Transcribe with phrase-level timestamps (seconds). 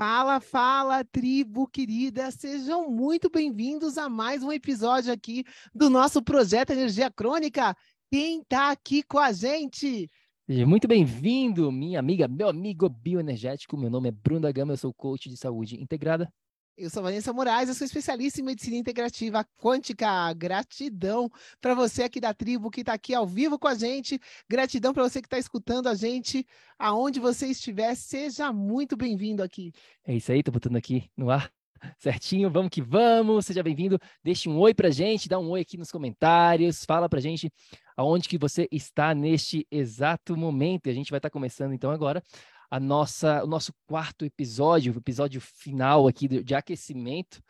[0.00, 2.30] Fala, fala, tribo querida!
[2.30, 7.76] Sejam muito bem-vindos a mais um episódio aqui do nosso projeto Energia Crônica.
[8.10, 10.08] Quem está aqui com a gente?
[10.48, 13.76] Muito bem-vindo, minha amiga, meu amigo bioenergético.
[13.76, 16.32] Meu nome é Bruno da Gama, eu sou coach de saúde integrada
[16.76, 20.32] eu sou Vanessa Moraes, eu sou especialista em medicina integrativa quântica.
[20.34, 24.18] Gratidão para você aqui da tribo que está aqui ao vivo com a gente.
[24.48, 26.46] Gratidão para você que está escutando a gente,
[26.78, 27.94] aonde você estiver.
[27.94, 29.72] Seja muito bem-vindo aqui.
[30.04, 31.52] É isso aí, tô botando aqui no ar.
[31.98, 33.46] Certinho, vamos que vamos.
[33.46, 33.98] Seja bem-vindo.
[34.22, 37.52] Deixe um oi pra gente, dá um oi aqui nos comentários, fala pra gente
[37.96, 40.86] aonde que você está neste exato momento.
[40.86, 42.22] E a gente vai estar tá começando então agora
[42.70, 47.42] a nossa, o nosso quarto episódio, o episódio final aqui de, de aquecimento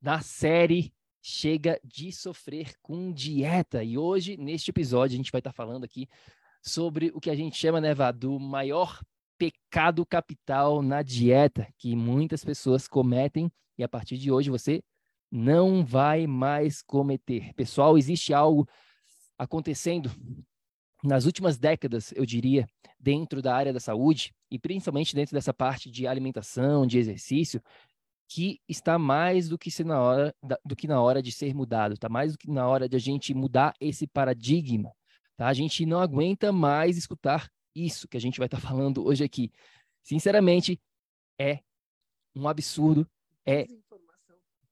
[0.00, 0.92] da série
[1.22, 3.84] Chega de Sofrer com Dieta.
[3.84, 6.08] E hoje, neste episódio, a gente vai estar falando aqui
[6.62, 9.00] sobre o que a gente chama, né, Vá, do maior
[9.38, 14.82] pecado capital na dieta que muitas pessoas cometem e a partir de hoje você
[15.30, 17.52] não vai mais cometer.
[17.54, 18.68] Pessoal, existe algo
[19.38, 20.10] acontecendo
[21.02, 22.68] nas últimas décadas, eu diria,
[23.00, 27.62] dentro da área da saúde, e principalmente dentro dessa parte de alimentação, de exercício,
[28.28, 30.34] que está mais do que, na hora,
[30.64, 32.98] do que na hora de ser mudado, está mais do que na hora de a
[32.98, 34.92] gente mudar esse paradigma.
[35.36, 35.48] Tá?
[35.48, 39.24] A gente não aguenta mais escutar isso que a gente vai estar tá falando hoje
[39.24, 39.50] aqui.
[40.02, 40.80] Sinceramente,
[41.40, 41.60] é
[42.34, 43.08] um absurdo,
[43.44, 43.66] é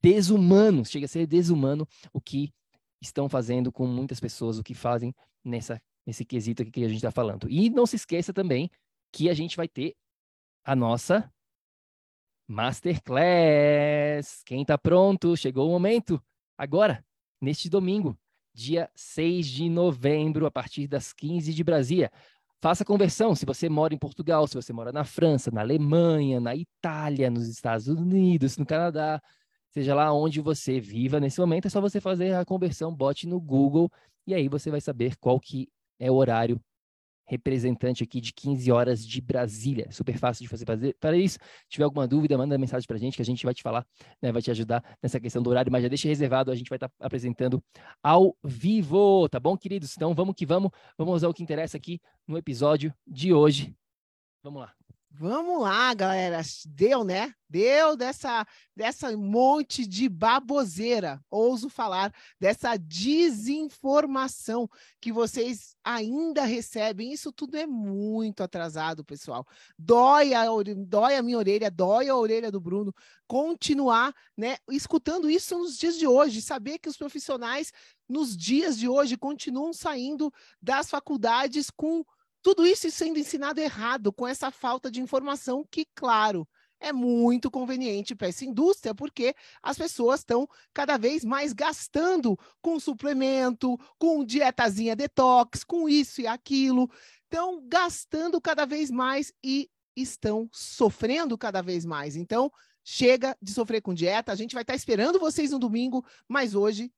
[0.00, 2.52] desumano, chega a ser desumano o que
[3.00, 6.96] estão fazendo com muitas pessoas, o que fazem nessa nesse quesito aqui que a gente
[6.96, 7.46] está falando.
[7.50, 8.70] E não se esqueça também
[9.12, 9.94] que a gente vai ter
[10.64, 11.30] a nossa
[12.48, 14.42] Masterclass.
[14.46, 15.36] Quem está pronto?
[15.36, 16.18] Chegou o momento.
[16.56, 17.04] Agora,
[17.38, 18.18] neste domingo,
[18.54, 22.10] dia 6 de novembro, a partir das 15 de Brasília.
[22.58, 26.56] Faça conversão se você mora em Portugal, se você mora na França, na Alemanha, na
[26.56, 29.22] Itália, nos Estados Unidos, no Canadá,
[29.70, 33.38] seja lá onde você viva nesse momento, é só você fazer a conversão, bote no
[33.38, 33.90] Google
[34.26, 36.60] e aí você vai saber qual que é o horário
[37.28, 39.90] representante aqui de 15 horas de Brasília.
[39.92, 40.96] Super fácil de fazer.
[40.98, 43.52] Para isso, se tiver alguma dúvida, manda mensagem para a gente que a gente vai
[43.52, 43.86] te falar,
[44.20, 46.78] né, vai te ajudar nessa questão do horário, mas já deixa reservado, a gente vai
[46.78, 47.62] estar tá apresentando
[48.02, 49.94] ao vivo, tá bom, queridos?
[49.94, 53.76] Então vamos que vamos, vamos usar o que interessa aqui no episódio de hoje.
[54.42, 54.87] Vamos lá.
[55.20, 56.40] Vamos lá, galera.
[56.64, 57.34] Deu, né?
[57.48, 58.46] Deu dessa,
[58.76, 64.70] dessa monte de baboseira, ouso falar, dessa desinformação
[65.00, 67.12] que vocês ainda recebem.
[67.12, 69.44] Isso tudo é muito atrasado, pessoal.
[69.76, 70.44] Dói a,
[70.86, 72.94] dói a minha orelha, dói a orelha do Bruno.
[73.26, 77.72] Continuar, né, escutando isso nos dias de hoje, saber que os profissionais
[78.08, 80.32] nos dias de hoje continuam saindo
[80.62, 82.04] das faculdades com
[82.42, 86.46] tudo isso sendo ensinado errado, com essa falta de informação que, claro,
[86.80, 92.78] é muito conveniente para essa indústria, porque as pessoas estão cada vez mais gastando com
[92.78, 96.88] suplemento, com dietazinha detox, com isso e aquilo.
[97.24, 102.14] Estão gastando cada vez mais e estão sofrendo cada vez mais.
[102.16, 102.50] Então,
[102.84, 104.32] chega de sofrer com dieta.
[104.32, 106.92] A gente vai estar esperando vocês no domingo, mas hoje,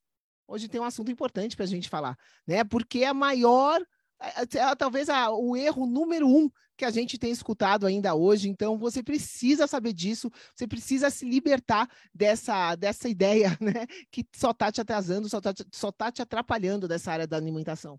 [0.47, 2.17] hoje tem um assunto importante para a gente falar,
[2.47, 2.63] né?
[2.65, 3.83] Porque a maior
[4.21, 8.49] é, talvez a, o erro número um que a gente tem escutado ainda hoje.
[8.49, 13.87] Então, você precisa saber disso, você precisa se libertar dessa, dessa ideia, né?
[14.11, 17.99] Que só está te atrasando, só está só tá te atrapalhando dessa área da alimentação.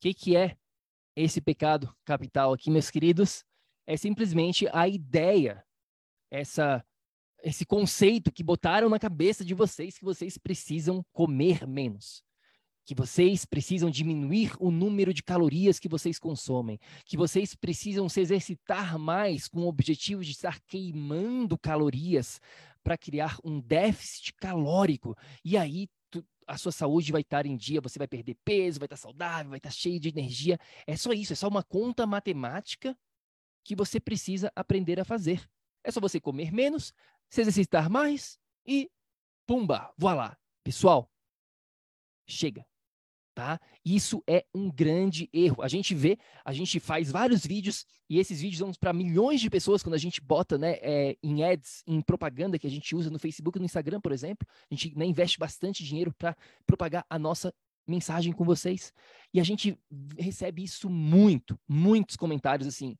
[0.00, 0.56] que, que é
[1.14, 3.44] esse pecado capital aqui, meus queridos?
[3.86, 5.64] É simplesmente a ideia,
[6.30, 6.84] essa,
[7.42, 12.25] esse conceito que botaram na cabeça de vocês que vocês precisam comer menos
[12.86, 18.20] que vocês precisam diminuir o número de calorias que vocês consomem, que vocês precisam se
[18.20, 22.40] exercitar mais com o objetivo de estar queimando calorias
[22.84, 25.16] para criar um déficit calórico.
[25.44, 28.86] E aí tu, a sua saúde vai estar em dia, você vai perder peso, vai
[28.86, 30.56] estar saudável, vai estar cheio de energia.
[30.86, 32.96] É só isso, é só uma conta matemática
[33.64, 35.44] que você precisa aprender a fazer.
[35.82, 36.94] É só você comer menos,
[37.28, 38.88] se exercitar mais e
[39.44, 40.38] pumba, voilá.
[40.62, 41.10] Pessoal,
[42.28, 42.64] chega
[43.36, 43.60] tá?
[43.84, 45.62] Isso é um grande erro.
[45.62, 49.50] A gente vê, a gente faz vários vídeos e esses vídeos vão para milhões de
[49.50, 53.10] pessoas quando a gente bota, né, é, em ads, em propaganda que a gente usa
[53.10, 54.48] no Facebook no Instagram, por exemplo.
[54.70, 56.34] A gente né, investe bastante dinheiro para
[56.66, 57.52] propagar a nossa
[57.86, 58.90] mensagem com vocês.
[59.34, 59.78] E a gente
[60.18, 62.96] recebe isso muito, muitos comentários assim,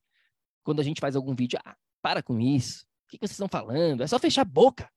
[0.62, 2.85] quando a gente faz algum vídeo, ah, para com isso.
[3.06, 4.03] O que, vocês estão falando?
[4.03, 4.93] É só fechar a boca.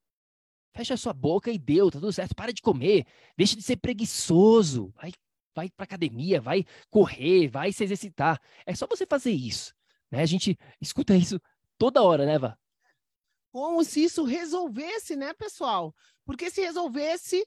[0.75, 2.35] Fecha a sua boca e deu, tá tudo certo.
[2.35, 3.06] Para de comer.
[3.38, 4.92] Deixa de ser preguiçoso.
[4.97, 5.13] Vai
[5.59, 8.41] vai para academia, vai correr, vai se exercitar.
[8.65, 9.73] É só você fazer isso.
[10.09, 10.21] Né?
[10.21, 11.39] A gente escuta isso
[11.77, 12.57] toda hora, né, Vá?
[13.51, 15.94] Como se isso resolvesse, né, pessoal?
[16.23, 17.45] Porque se resolvesse,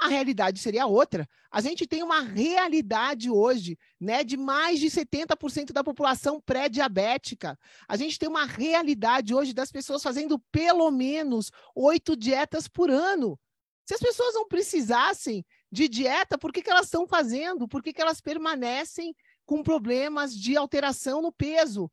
[0.00, 1.28] a realidade seria outra.
[1.50, 7.58] A gente tem uma realidade hoje, né, de mais de 70% da população pré-diabética.
[7.86, 13.38] A gente tem uma realidade hoje das pessoas fazendo pelo menos oito dietas por ano.
[13.86, 17.66] Se as pessoas não precisassem de dieta, por que, que elas estão fazendo?
[17.66, 19.16] Por que, que elas permanecem
[19.46, 21.90] com problemas de alteração no peso?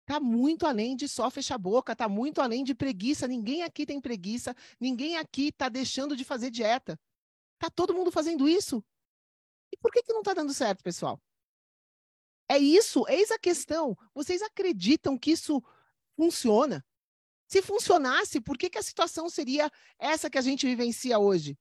[0.00, 3.28] Está muito além de só fechar a boca, está muito além de preguiça.
[3.28, 6.98] Ninguém aqui tem preguiça, ninguém aqui está deixando de fazer dieta.
[7.54, 8.84] Está todo mundo fazendo isso.
[9.72, 11.22] E por que, que não está dando certo, pessoal?
[12.50, 13.96] É isso, eis a questão.
[14.12, 15.62] Vocês acreditam que isso
[16.16, 16.84] funciona?
[17.46, 19.70] Se funcionasse, por que, que a situação seria
[20.00, 21.56] essa que a gente vivencia hoje?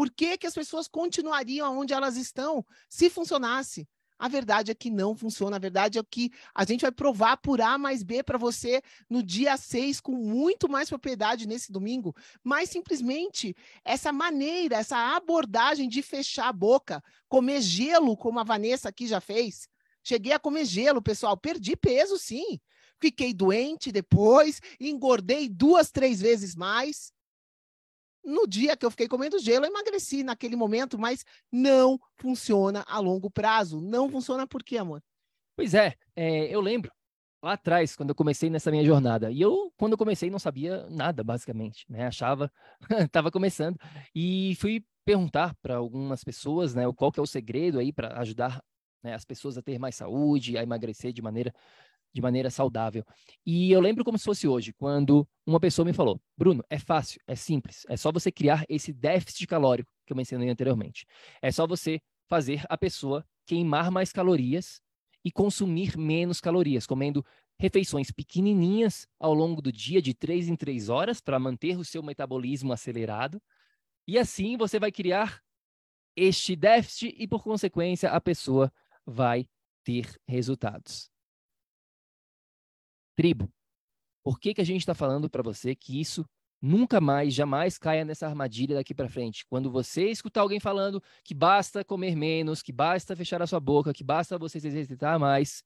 [0.00, 3.86] Por que, que as pessoas continuariam onde elas estão se funcionasse?
[4.18, 5.56] A verdade é que não funciona.
[5.56, 8.80] A verdade é que a gente vai provar por A mais B para você
[9.10, 12.16] no dia 6 com muito mais propriedade nesse domingo.
[12.42, 13.54] Mas simplesmente
[13.84, 19.20] essa maneira, essa abordagem de fechar a boca, comer gelo, como a Vanessa aqui já
[19.20, 19.68] fez.
[20.02, 21.36] Cheguei a comer gelo, pessoal.
[21.36, 22.58] Perdi peso, sim.
[22.98, 27.12] Fiquei doente depois, engordei duas, três vezes mais.
[28.30, 32.98] No dia que eu fiquei comendo gelo, eu emagreci naquele momento, mas não funciona a
[33.00, 33.80] longo prazo.
[33.80, 35.02] Não funciona por quê, amor?
[35.56, 36.92] Pois é, é eu lembro
[37.42, 39.30] lá atrás, quando eu comecei nessa minha jornada.
[39.30, 42.06] E eu, quando eu comecei, não sabia nada, basicamente, né?
[42.06, 42.52] Achava,
[43.04, 43.76] estava começando.
[44.14, 48.62] E fui perguntar para algumas pessoas, né, qual que é o segredo aí para ajudar
[49.02, 51.52] né, as pessoas a ter mais saúde, a emagrecer de maneira
[52.12, 53.04] de maneira saudável.
[53.44, 57.20] E eu lembro como se fosse hoje, quando uma pessoa me falou: Bruno, é fácil,
[57.26, 61.06] é simples, é só você criar esse déficit calórico que eu mencionei anteriormente.
[61.40, 64.80] É só você fazer a pessoa queimar mais calorias
[65.24, 67.24] e consumir menos calorias, comendo
[67.58, 72.02] refeições pequenininhas ao longo do dia, de três em três horas, para manter o seu
[72.02, 73.40] metabolismo acelerado.
[74.08, 75.42] E assim você vai criar
[76.16, 78.72] este déficit e, por consequência, a pessoa
[79.06, 79.46] vai
[79.84, 81.09] ter resultados
[83.20, 83.52] tribo.
[84.24, 86.24] Por que, que a gente está falando para você que isso
[86.58, 89.44] nunca mais, jamais caia nessa armadilha daqui para frente?
[89.44, 93.92] Quando você escutar alguém falando que basta comer menos, que basta fechar a sua boca,
[93.92, 95.62] que basta você se exercitar mais,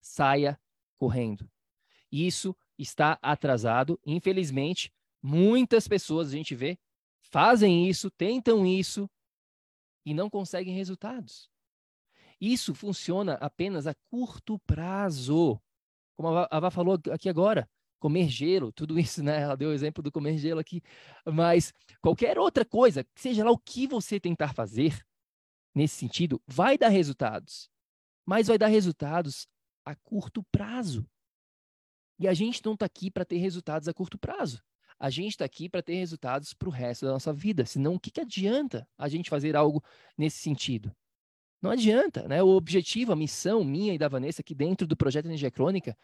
[0.00, 0.58] saia
[0.96, 1.48] correndo.
[2.10, 4.00] Isso está atrasado.
[4.04, 6.76] Infelizmente, muitas pessoas a gente vê
[7.20, 9.08] fazem isso, tentam isso
[10.04, 11.48] e não conseguem resultados.
[12.40, 15.60] Isso funciona apenas a curto prazo
[16.16, 17.68] como a Vá falou aqui agora,
[17.98, 19.42] comer gelo, tudo isso, né?
[19.42, 20.82] Ela deu o exemplo do comer gelo aqui,
[21.24, 25.04] mas qualquer outra coisa, seja lá o que você tentar fazer
[25.74, 27.70] nesse sentido, vai dar resultados,
[28.24, 29.46] mas vai dar resultados
[29.84, 31.06] a curto prazo.
[32.18, 34.62] E a gente não está aqui para ter resultados a curto prazo.
[34.98, 37.66] A gente está aqui para ter resultados para o resto da nossa vida.
[37.66, 39.84] Senão, o que, que adianta a gente fazer algo
[40.16, 40.96] nesse sentido?
[41.66, 42.40] Não adianta, né?
[42.44, 45.98] O objetivo, a missão minha e da Vanessa aqui dentro do projeto Energia Crônica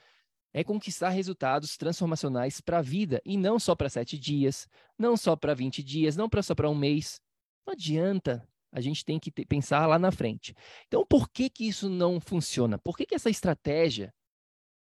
[0.52, 4.66] é conquistar resultados transformacionais para a vida e não só para sete dias,
[4.98, 7.20] não só para 20 dias, não só para um mês.
[7.64, 8.44] Não adianta.
[8.72, 10.52] A gente tem que ter, pensar lá na frente.
[10.88, 12.76] Então, por que que isso não funciona?
[12.76, 14.12] Por que, que essa estratégia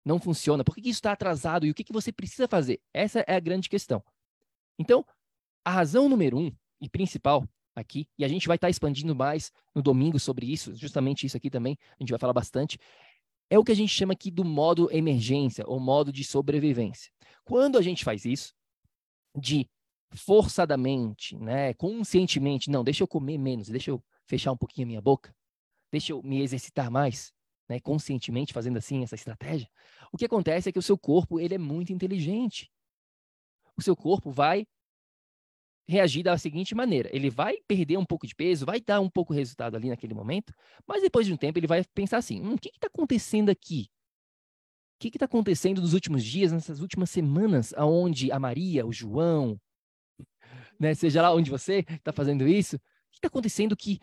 [0.04, 0.62] não funciona?
[0.62, 1.66] Por que, que isso está atrasado?
[1.66, 2.80] E o que, que você precisa fazer?
[2.94, 4.00] Essa é a grande questão.
[4.78, 5.04] Então,
[5.64, 7.44] a razão número um e principal
[7.80, 11.36] aqui, e a gente vai estar tá expandindo mais no domingo sobre isso, justamente isso
[11.36, 12.78] aqui também, a gente vai falar bastante,
[13.50, 17.10] é o que a gente chama aqui do modo emergência, ou modo de sobrevivência.
[17.44, 18.54] Quando a gente faz isso,
[19.36, 19.68] de
[20.12, 25.00] forçadamente, né, conscientemente, não, deixa eu comer menos, deixa eu fechar um pouquinho a minha
[25.00, 25.34] boca,
[25.90, 27.32] deixa eu me exercitar mais,
[27.68, 29.68] né, conscientemente fazendo assim essa estratégia,
[30.12, 32.70] o que acontece é que o seu corpo ele é muito inteligente.
[33.76, 34.66] O seu corpo vai
[35.88, 39.32] reagir da seguinte maneira: ele vai perder um pouco de peso, vai dar um pouco
[39.32, 40.52] de resultado ali naquele momento,
[40.86, 43.88] mas depois de um tempo ele vai pensar assim: hum, o que está acontecendo aqui?
[44.96, 49.58] O que está acontecendo nos últimos dias, nessas últimas semanas, aonde a Maria, o João,
[50.78, 52.80] né, seja lá onde você está fazendo isso, o
[53.12, 54.00] que está acontecendo que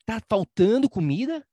[0.00, 1.44] está faltando comida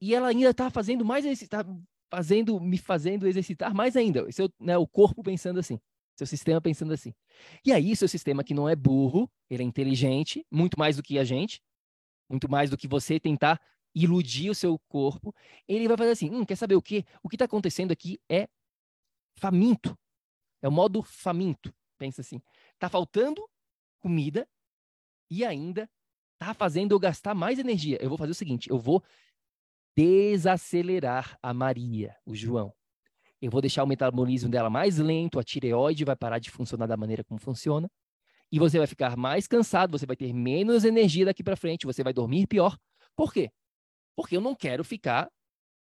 [0.00, 1.64] e ela ainda está fazendo mais, está
[2.10, 4.30] fazendo, me fazendo exercitar mais ainda.
[4.32, 5.78] Seu, né, o corpo pensando assim.
[6.22, 7.12] Seu sistema pensando assim.
[7.64, 11.18] E aí, seu sistema que não é burro, ele é inteligente, muito mais do que
[11.18, 11.60] a gente,
[12.30, 13.60] muito mais do que você tentar
[13.92, 15.34] iludir o seu corpo,
[15.66, 17.04] ele vai fazer assim: hum, quer saber o quê?
[17.24, 18.48] O que está acontecendo aqui é
[19.36, 19.98] faminto.
[20.62, 21.74] É o modo faminto.
[21.98, 22.40] Pensa assim:
[22.74, 23.44] está faltando
[23.98, 24.48] comida
[25.28, 25.90] e ainda
[26.34, 27.98] está fazendo eu gastar mais energia.
[28.00, 29.02] Eu vou fazer o seguinte: eu vou
[29.96, 32.72] desacelerar a Maria, o João
[33.42, 36.96] eu vou deixar o metabolismo dela mais lento, a tireoide vai parar de funcionar da
[36.96, 37.90] maneira como funciona,
[38.52, 42.04] e você vai ficar mais cansado, você vai ter menos energia daqui para frente, você
[42.04, 42.78] vai dormir pior.
[43.16, 43.50] Por quê?
[44.14, 45.28] Porque eu não quero ficar,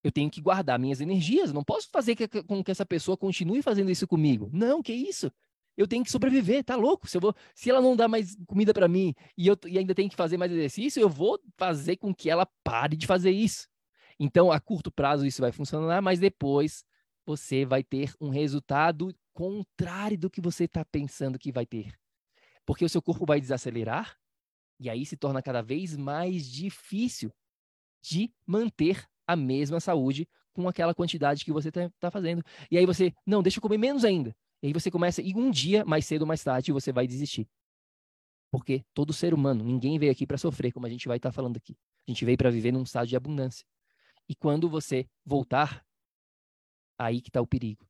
[0.05, 2.15] eu tenho que guardar minhas energias, não posso fazer
[2.47, 4.51] com que essa pessoa continue fazendo isso comigo.
[4.53, 5.33] Não, que isso?
[5.77, 7.09] Eu tenho que sobreviver, tá louco?
[7.09, 9.95] Se, eu vou, se ela não dá mais comida para mim e eu e ainda
[9.95, 13.67] tenho que fazer mais exercício, eu vou fazer com que ela pare de fazer isso.
[14.19, 16.85] Então, a curto prazo isso vai funcionar, mas depois
[17.27, 21.93] você vai ter um resultado contrário do que você está pensando que vai ter.
[22.65, 24.17] Porque o seu corpo vai desacelerar
[24.79, 27.33] e aí se torna cada vez mais difícil
[28.03, 32.43] de manter a mesma saúde com aquela quantidade que você está tá fazendo.
[32.71, 34.35] E aí você, não, deixa eu comer menos ainda.
[34.63, 37.47] E aí você começa, e um dia, mais cedo ou mais tarde, você vai desistir.
[38.51, 41.33] Porque todo ser humano, ninguém veio aqui para sofrer, como a gente vai estar tá
[41.33, 41.77] falando aqui.
[42.09, 43.67] A gente veio para viver num estado de abundância.
[44.29, 45.86] E quando você voltar
[46.99, 47.87] aí que está o perigo.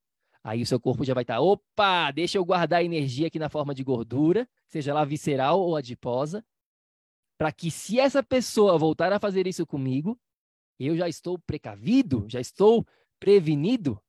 [0.47, 3.49] Aí o seu corpo já vai estar, tá, opa, deixa eu guardar energia aqui na
[3.49, 6.47] forma de gordura, seja lá visceral ou adiposa,
[7.37, 10.17] para que se essa pessoa voltar a fazer isso comigo,
[10.79, 12.87] eu já estou precavido, já estou
[13.19, 14.01] prevenido,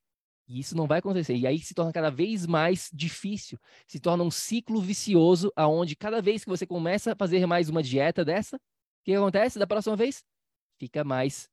[0.48, 1.36] e isso não vai acontecer.
[1.36, 6.22] E aí se torna cada vez mais difícil, se torna um ciclo vicioso, aonde cada
[6.22, 8.60] vez que você começa a fazer mais uma dieta dessa, o
[9.04, 10.24] que acontece da próxima vez?
[10.78, 11.50] Fica mais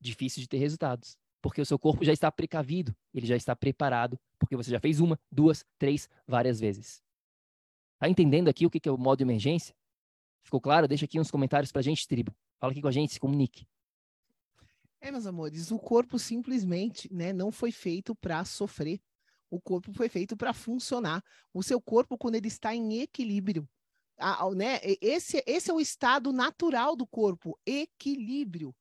[0.00, 4.18] difícil de ter resultados porque o seu corpo já está precavido, ele já está preparado,
[4.38, 7.02] porque você já fez uma, duas, três, várias vezes.
[7.98, 9.74] Tá entendendo aqui o que é o modo emergência?
[10.42, 10.88] Ficou claro?
[10.88, 12.34] Deixa aqui uns comentários pra gente, tribo.
[12.58, 13.66] Fala aqui com a gente, se comunique.
[15.00, 19.00] É, meus amores, o corpo simplesmente né, não foi feito para sofrer.
[19.50, 21.22] O corpo foi feito para funcionar.
[21.52, 23.68] O seu corpo, quando ele está em equilíbrio,
[24.18, 28.74] a, né, esse, esse é o estado natural do corpo, equilíbrio.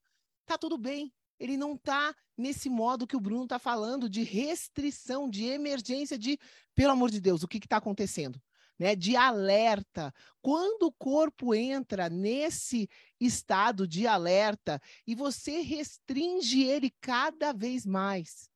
[0.46, 5.30] Tá tudo bem, ele não está nesse modo que o Bruno está falando de restrição,
[5.30, 6.40] de emergência, de,
[6.76, 8.42] pelo amor de Deus, o que está acontecendo?
[8.80, 10.14] Né, de alerta.
[10.40, 12.88] Quando o corpo entra nesse
[13.20, 18.48] estado de alerta e você restringe ele cada vez mais,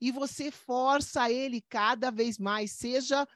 [0.00, 3.26] e você força ele cada vez mais, seja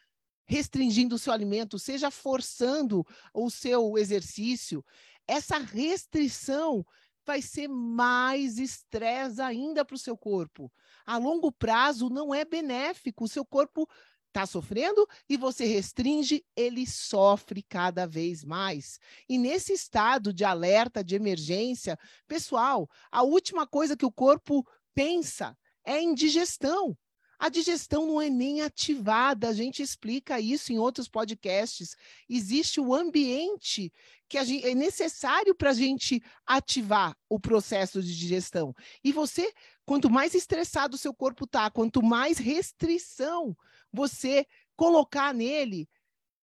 [0.47, 4.85] restringindo o seu alimento, seja forçando o seu exercício,
[5.27, 6.85] essa restrição
[7.29, 10.73] vai ser mais estresse ainda para o seu corpo.
[11.05, 13.25] A longo prazo não é benéfico.
[13.25, 13.87] O seu corpo
[14.29, 18.99] está sofrendo e você restringe, ele sofre cada vez mais.
[19.29, 25.55] E nesse estado de alerta, de emergência, pessoal, a última coisa que o corpo pensa
[25.85, 26.97] é em digestão.
[27.39, 31.97] A digestão não é nem ativada, a gente explica isso em outros podcasts.
[32.29, 33.93] Existe o ambiente
[34.29, 38.75] que gente, é necessário para a gente ativar o processo de digestão.
[39.05, 39.53] E você,
[39.87, 43.57] quanto mais estressado o seu corpo está, quanto mais restrição
[43.93, 44.45] você
[44.77, 45.89] colocar nele,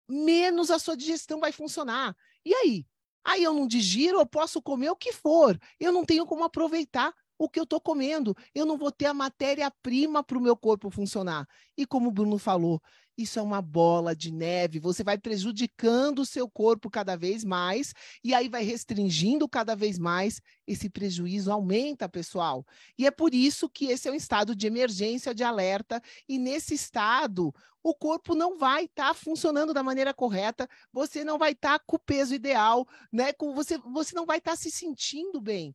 [0.08, 2.16] menos a sua digestão vai funcionar.
[2.46, 2.86] E aí?
[3.24, 7.12] Aí eu não digiro, eu posso comer o que for, eu não tenho como aproveitar
[7.38, 8.36] o que eu estou comendo.
[8.54, 11.48] Eu não vou ter a matéria-prima para o meu corpo funcionar.
[11.78, 12.82] E como o Bruno falou,
[13.18, 14.80] isso é uma bola de neve.
[14.80, 19.98] Você vai prejudicando o seu corpo cada vez mais e aí vai restringindo cada vez
[19.98, 20.42] mais.
[20.68, 22.66] Esse prejuízo aumenta, pessoal.
[22.98, 26.02] E é por isso que esse é um estado de emergência, de alerta.
[26.28, 30.68] E nesse estado, o corpo não vai estar tá funcionando da maneira correta.
[30.92, 33.32] Você não vai estar tá com o peso ideal, né?
[33.32, 35.74] Com você, você não vai estar tá se sentindo bem.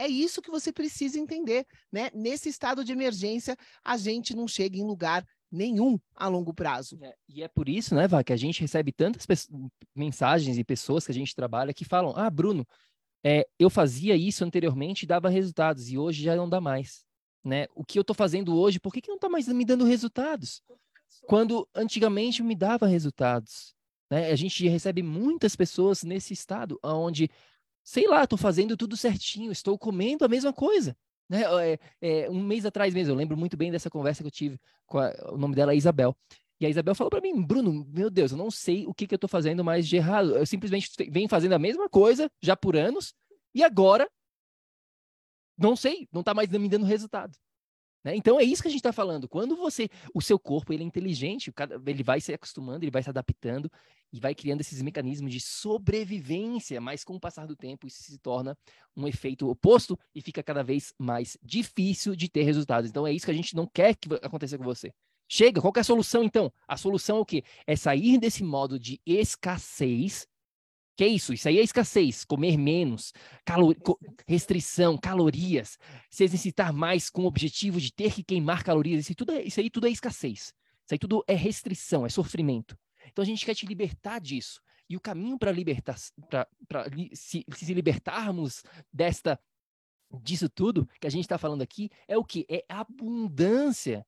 [0.00, 2.10] É isso que você precisa entender, né?
[2.14, 3.54] Nesse estado de emergência,
[3.84, 6.98] a gente não chega em lugar nenhum a longo prazo.
[7.02, 9.26] É, e é por isso, né, Vá, que a gente recebe tantas
[9.94, 12.66] mensagens e pessoas que a gente trabalha que falam: Ah, Bruno,
[13.22, 17.04] é, eu fazia isso anteriormente e dava resultados, e hoje já não dá mais.
[17.44, 17.66] Né?
[17.74, 20.62] O que eu estou fazendo hoje, por que, que não está mais me dando resultados?
[21.26, 23.74] Quando antigamente me dava resultados.
[24.10, 24.30] Né?
[24.30, 27.28] A gente recebe muitas pessoas nesse estado, onde,
[27.82, 30.96] sei lá, estou fazendo tudo certinho, estou comendo a mesma coisa,
[31.28, 31.42] né?
[31.64, 34.60] É, é, um mês atrás mesmo, eu lembro muito bem dessa conversa que eu tive
[34.86, 36.16] com a, o nome dela é Isabel.
[36.60, 39.14] E a Isabel falou para mim, Bruno, meu Deus, eu não sei o que, que
[39.14, 40.36] eu estou fazendo mais de errado.
[40.36, 43.14] Eu simplesmente venho fazendo a mesma coisa já por anos
[43.54, 44.06] e agora
[45.56, 47.36] não sei, não está mais me dando resultado.
[48.04, 48.16] Né?
[48.16, 49.28] Então é isso que a gente está falando.
[49.28, 51.52] Quando você, o seu corpo ele é inteligente,
[51.86, 53.70] ele vai se acostumando, ele vai se adaptando
[54.12, 58.18] e vai criando esses mecanismos de sobrevivência, mas com o passar do tempo isso se
[58.18, 58.56] torna
[58.96, 62.90] um efeito oposto e fica cada vez mais difícil de ter resultados.
[62.90, 64.92] Então é isso que a gente não quer que aconteça com você.
[65.28, 66.52] Chega, qual é a solução então?
[66.66, 67.44] A solução é o quê?
[67.64, 70.26] É sair desse modo de escassez
[70.96, 71.32] que é isso?
[71.32, 73.12] Isso aí é escassez, comer menos,
[73.44, 73.74] calor...
[74.26, 75.78] restrição, calorias,
[76.10, 79.42] se exercitar mais com o objetivo de ter que queimar calorias, isso, tudo é...
[79.42, 80.52] isso aí tudo é escassez.
[80.84, 82.76] Isso aí tudo é restrição, é sofrimento.
[83.06, 84.60] Então a gente quer te libertar disso.
[84.88, 85.96] E o caminho para libertar,
[86.28, 89.38] para se, se libertarmos desta
[90.22, 92.44] disso tudo que a gente está falando aqui é o que?
[92.48, 94.04] É abundância.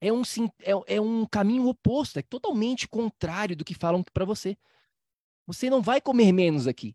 [0.00, 0.22] É um,
[0.60, 4.56] é, é um caminho oposto, é totalmente contrário do que falam para você.
[5.46, 6.94] Você não vai comer menos aqui.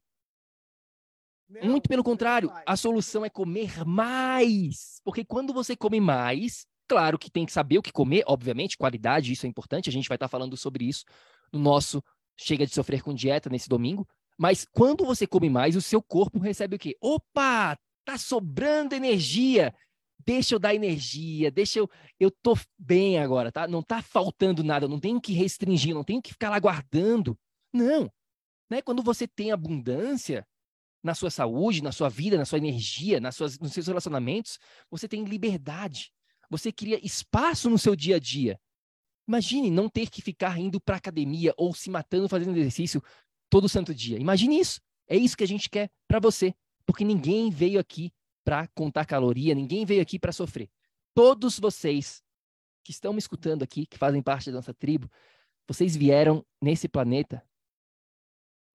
[1.49, 4.99] Não, Muito pelo contrário, a solução é comer mais.
[5.03, 9.31] Porque quando você come mais, claro que tem que saber o que comer, obviamente, qualidade,
[9.31, 9.89] isso é importante.
[9.89, 11.05] A gente vai estar falando sobre isso
[11.51, 12.03] no nosso
[12.35, 14.07] Chega de Sofrer com Dieta nesse domingo.
[14.37, 16.95] Mas quando você come mais, o seu corpo recebe o quê?
[17.01, 19.73] Opa, tá sobrando energia.
[20.25, 21.89] Deixa eu dar energia, deixa eu.
[22.19, 23.67] Eu tô bem agora, tá?
[23.67, 27.37] Não tá faltando nada, não tenho que restringir, não tenho que ficar lá guardando.
[27.73, 28.11] Não.
[28.69, 28.81] Né?
[28.81, 30.45] Quando você tem abundância
[31.03, 35.07] na sua saúde, na sua vida, na sua energia, nas suas, nos seus relacionamentos, você
[35.07, 36.11] tem liberdade.
[36.49, 38.59] Você cria espaço no seu dia a dia.
[39.27, 43.03] Imagine não ter que ficar indo para academia ou se matando fazendo exercício
[43.49, 44.17] todo santo dia.
[44.17, 44.81] Imagine isso.
[45.07, 46.53] É isso que a gente quer para você,
[46.85, 48.11] porque ninguém veio aqui
[48.43, 50.69] para contar caloria, ninguém veio aqui para sofrer.
[51.13, 52.21] Todos vocês
[52.83, 55.09] que estão me escutando aqui, que fazem parte da nossa tribo,
[55.67, 57.43] vocês vieram nesse planeta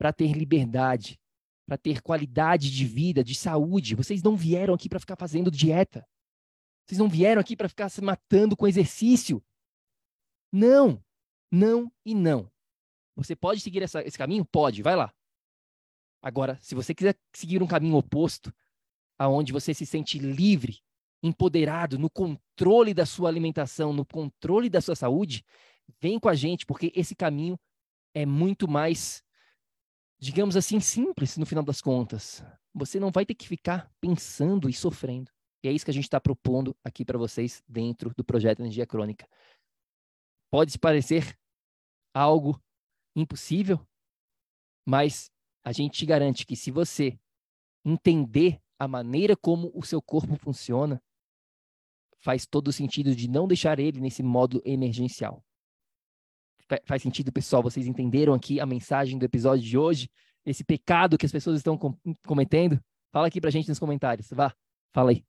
[0.02, 1.16] para ter liberdade,
[1.64, 3.94] para ter qualidade de vida, de saúde.
[3.94, 6.04] Vocês não vieram aqui para ficar fazendo dieta.
[6.84, 9.40] Vocês não vieram aqui para ficar se matando com exercício.
[10.52, 11.00] Não,
[11.52, 12.50] não e não.
[13.14, 14.44] Você pode seguir essa, esse caminho?
[14.44, 15.14] Pode, vai lá.
[16.20, 18.52] Agora, se você quiser seguir um caminho oposto,
[19.16, 20.80] aonde você se sente livre,
[21.22, 25.44] empoderado, no controle da sua alimentação, no controle da sua saúde,
[26.00, 27.56] vem com a gente, porque esse caminho
[28.12, 29.22] é muito mais
[30.22, 32.44] digamos assim, simples no final das contas.
[32.72, 35.32] Você não vai ter que ficar pensando e sofrendo.
[35.64, 38.86] E é isso que a gente está propondo aqui para vocês dentro do projeto Energia
[38.86, 39.28] Crônica.
[40.48, 41.36] Pode parecer
[42.14, 42.56] algo
[43.16, 43.84] impossível,
[44.86, 45.28] mas
[45.64, 47.18] a gente te garante que se você
[47.84, 51.02] entender a maneira como o seu corpo funciona,
[52.20, 55.44] faz todo o sentido de não deixar ele nesse modo emergencial
[56.84, 57.62] faz sentido, pessoal?
[57.62, 60.08] Vocês entenderam aqui a mensagem do episódio de hoje?
[60.44, 62.80] Esse pecado que as pessoas estão com cometendo?
[63.12, 64.28] Fala aqui pra gente nos comentários.
[64.30, 64.54] Vá,
[64.92, 65.24] fala aí.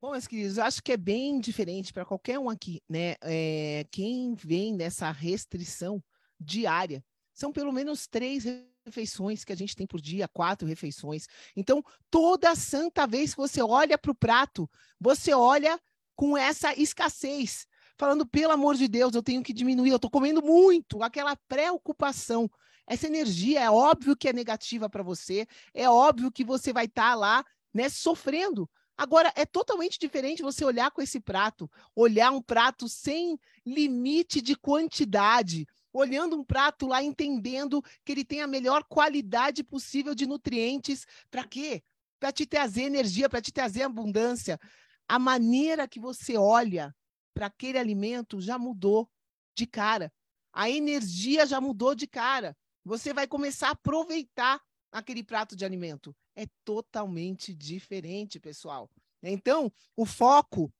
[0.00, 3.14] Bom, meus queridos, acho que é bem diferente para qualquer um aqui, né?
[3.22, 6.02] É, quem vem nessa restrição
[6.38, 7.02] diária
[7.32, 8.44] são pelo menos três
[8.86, 11.26] refeições que a gente tem por dia, quatro refeições.
[11.56, 15.80] Então, toda santa vez que você olha para o prato, você olha
[16.14, 20.42] com essa escassez falando, pelo amor de Deus, eu tenho que diminuir, eu estou comendo
[20.42, 22.50] muito, aquela preocupação.
[22.86, 27.10] Essa energia é óbvio que é negativa para você, é óbvio que você vai estar
[27.10, 28.68] tá lá, né, sofrendo.
[28.96, 34.54] Agora, é totalmente diferente você olhar com esse prato, olhar um prato sem limite de
[34.54, 41.06] quantidade, olhando um prato lá, entendendo que ele tem a melhor qualidade possível de nutrientes.
[41.30, 41.82] Para quê?
[42.20, 44.60] Para te trazer energia, para te trazer abundância.
[45.08, 46.94] A maneira que você olha
[47.34, 49.10] para aquele alimento já mudou
[49.56, 50.12] de cara.
[50.52, 52.56] a energia já mudou de cara.
[52.84, 56.14] Você vai começar a aproveitar aquele prato de alimento.
[56.36, 58.88] É totalmente diferente, pessoal.
[59.22, 60.72] Então, o foco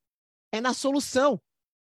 [0.53, 1.41] é na solução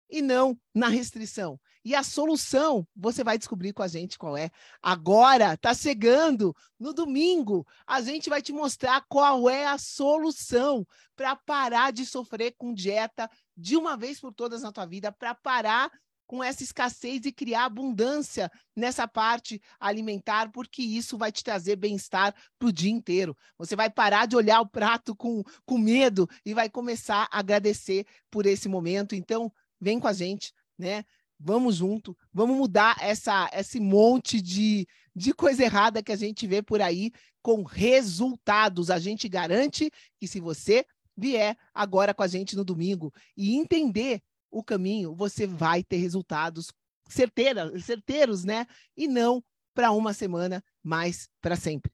[0.09, 1.59] e não na restrição.
[1.85, 4.49] E a solução você vai descobrir com a gente qual é.
[4.81, 11.35] Agora tá chegando no domingo, a gente vai te mostrar qual é a solução para
[11.35, 15.91] parar de sofrer com dieta de uma vez por todas na tua vida, para parar
[16.25, 22.33] com essa escassez e criar abundância nessa parte alimentar, porque isso vai te trazer bem-estar
[22.57, 23.37] para o dia inteiro.
[23.57, 28.05] Você vai parar de olhar o prato com, com medo e vai começar a agradecer
[28.31, 29.13] por esse momento.
[29.13, 29.51] Então,
[29.83, 31.03] vem com a gente, né?
[31.39, 36.61] Vamos junto, vamos mudar essa, esse monte de, de coisa errada que a gente vê
[36.61, 38.89] por aí com resultados.
[38.89, 44.21] A gente garante que se você vier agora com a gente no domingo e entender
[44.49, 46.71] o caminho, você vai ter resultados
[47.09, 48.65] certeira, certeiros, né?
[48.95, 49.43] E não
[49.73, 51.91] para uma semana, mas para sempre.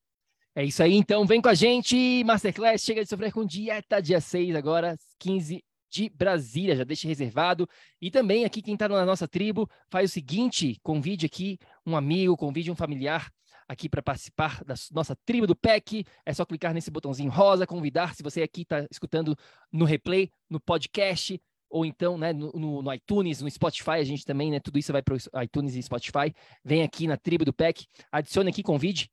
[0.55, 4.19] É isso aí, então vem com a gente, Masterclass, chega de sofrer com dieta, dia
[4.19, 7.67] 6 agora, 15 de Brasília, já deixa reservado.
[8.01, 12.37] E também aqui quem está na nossa tribo, faz o seguinte, convide aqui um amigo,
[12.37, 13.31] convide um familiar
[13.67, 16.05] aqui para participar da nossa tribo do PEC.
[16.25, 19.37] É só clicar nesse botãozinho rosa, convidar, se você aqui está escutando
[19.71, 24.49] no replay, no podcast, ou então né, no, no, iTunes, no Spotify, a gente também,
[24.49, 24.59] né?
[24.59, 26.33] Tudo isso vai para o iTunes e Spotify.
[26.65, 29.09] Vem aqui na tribo do PEC, adicione aqui, convide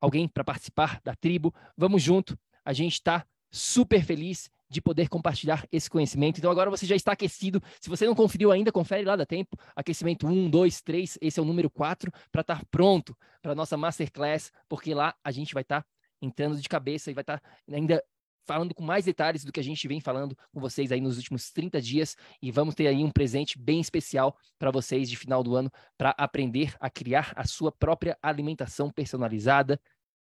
[0.00, 1.52] alguém para participar da tribo.
[1.76, 2.38] Vamos junto.
[2.64, 6.38] A gente está super feliz de poder compartilhar esse conhecimento.
[6.38, 7.62] Então agora você já está aquecido.
[7.80, 9.56] Se você não conferiu ainda, confere lá da tempo.
[9.74, 13.76] Aquecimento 1, 2, 3, esse é o número 4, para estar pronto para a nossa
[13.76, 15.84] Masterclass, porque lá a gente vai estar
[16.20, 18.02] entrando de cabeça e vai estar ainda
[18.48, 21.50] falando com mais detalhes do que a gente vem falando com vocês aí nos últimos
[21.50, 25.54] 30 dias e vamos ter aí um presente bem especial para vocês de final do
[25.54, 29.78] ano para aprender a criar a sua própria alimentação personalizada.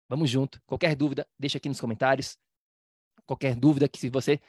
[0.08, 0.62] Vamos junto.
[0.66, 2.38] Qualquer dúvida, deixa aqui nos comentários.
[3.26, 4.40] Qualquer dúvida que se você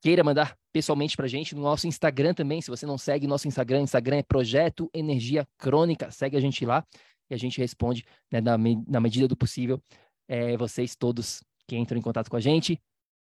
[0.00, 3.48] queira mandar pessoalmente para a gente no nosso Instagram também, se você não segue nosso
[3.48, 6.84] Instagram, Instagram é Projeto Energia Crônica, segue a gente lá
[7.30, 8.56] e a gente responde né, na,
[8.86, 9.80] na medida do possível
[10.28, 12.80] é, vocês todos que entram em contato com a gente.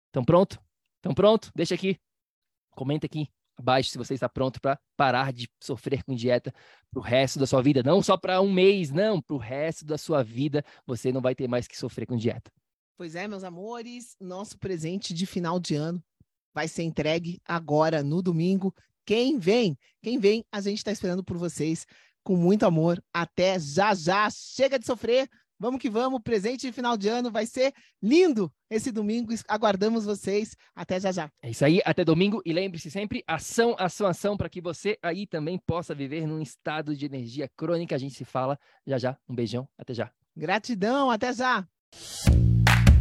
[0.09, 0.61] Estão pronto?
[0.97, 1.51] Estão pronto?
[1.55, 1.99] Deixa aqui.
[2.71, 6.53] Comenta aqui abaixo se você está pronto para parar de sofrer com dieta
[6.91, 7.83] para o resto da sua vida.
[7.83, 10.65] Não só para um mês, não, para o resto da sua vida.
[10.87, 12.51] Você não vai ter mais que sofrer com dieta.
[12.99, 16.03] Pois é, meus amores, nosso presente de final de ano
[16.53, 18.75] vai ser entregue agora no domingo.
[19.07, 19.79] Quem vem?
[20.03, 21.87] Quem vem, a gente está esperando por vocês
[22.25, 23.01] com muito amor.
[23.15, 24.29] Até já já.
[24.31, 25.31] Chega de sofrer.
[25.61, 29.33] Vamos que vamos, presente de final de ano vai ser lindo esse domingo.
[29.47, 30.57] Aguardamos vocês.
[30.75, 31.31] Até já já.
[31.41, 32.43] É isso aí, até domingo.
[32.45, 36.97] E lembre-se sempre: ação, ação, ação, para que você aí também possa viver num estado
[36.97, 37.95] de energia crônica.
[37.95, 39.17] A gente se fala já já.
[39.29, 40.11] Um beijão, até já.
[40.37, 41.65] Gratidão, até já.